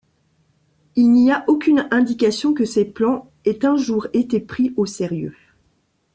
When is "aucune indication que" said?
1.45-2.65